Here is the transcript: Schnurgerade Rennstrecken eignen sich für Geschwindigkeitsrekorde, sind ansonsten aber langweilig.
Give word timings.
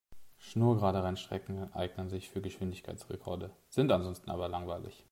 Schnurgerade 0.39 1.03
Rennstrecken 1.03 1.71
eignen 1.75 2.09
sich 2.09 2.27
für 2.31 2.41
Geschwindigkeitsrekorde, 2.41 3.51
sind 3.69 3.91
ansonsten 3.91 4.31
aber 4.31 4.47
langweilig. 4.47 4.99